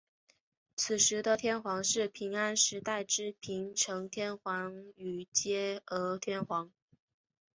[0.75, 6.71] 此时的天皇是平安时代之平城天皇与嵯峨天皇。